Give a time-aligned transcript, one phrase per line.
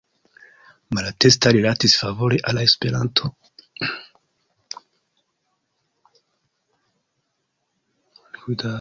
[0.97, 3.31] Malatesta rilatis favore al Esperanto.